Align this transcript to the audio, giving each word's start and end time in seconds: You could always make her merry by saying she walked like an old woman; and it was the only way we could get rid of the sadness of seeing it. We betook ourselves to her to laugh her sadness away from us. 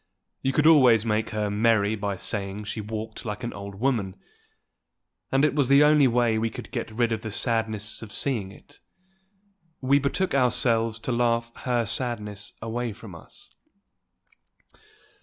You 0.41 0.51
could 0.51 0.65
always 0.65 1.05
make 1.05 1.29
her 1.29 1.51
merry 1.51 1.93
by 1.95 2.15
saying 2.15 2.63
she 2.63 2.81
walked 2.81 3.23
like 3.23 3.43
an 3.43 3.53
old 3.53 3.75
woman; 3.75 4.15
and 5.31 5.45
it 5.45 5.53
was 5.53 5.69
the 5.69 5.83
only 5.83 6.07
way 6.07 6.39
we 6.39 6.49
could 6.49 6.71
get 6.71 6.89
rid 6.89 7.11
of 7.11 7.21
the 7.21 7.29
sadness 7.29 8.01
of 8.01 8.11
seeing 8.11 8.51
it. 8.51 8.79
We 9.79 9.99
betook 9.99 10.33
ourselves 10.33 10.99
to 11.01 11.11
her 11.11 11.17
to 11.17 11.23
laugh 11.23 11.51
her 11.55 11.85
sadness 11.85 12.53
away 12.63 12.93
from 12.93 13.13
us. 13.13 13.53